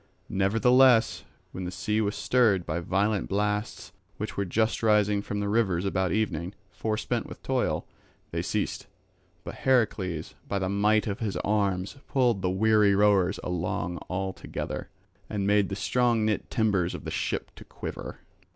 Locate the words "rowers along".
12.95-13.97